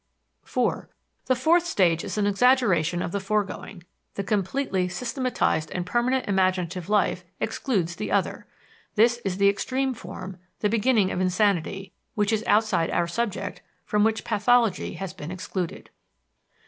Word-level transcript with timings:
(4) 0.45 0.89
The 1.27 1.35
fourth 1.35 1.63
stage 1.67 2.03
is 2.03 2.17
an 2.17 2.25
exaggeration 2.25 3.03
of 3.03 3.11
the 3.11 3.19
foregoing. 3.19 3.83
The 4.15 4.23
completely 4.23 4.89
systematized 4.89 5.69
and 5.69 5.85
permanent 5.85 6.27
imaginative 6.27 6.89
life 6.89 7.23
excludes 7.39 7.95
the 7.95 8.11
other. 8.11 8.47
This 8.95 9.17
is 9.23 9.37
the 9.37 9.47
extreme 9.47 9.93
form, 9.93 10.39
the 10.61 10.69
beginning 10.69 11.11
of 11.11 11.21
insanity, 11.21 11.93
which 12.15 12.33
is 12.33 12.43
outside 12.47 12.89
our 12.89 13.05
subject, 13.05 13.61
from 13.85 14.03
which 14.03 14.23
pathology 14.25 14.93
has 14.95 15.13
been 15.13 15.29
excluded. 15.29 15.91